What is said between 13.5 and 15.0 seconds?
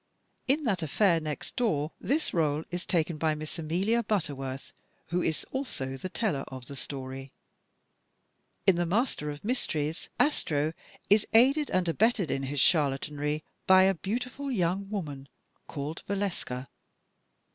by a beautiful young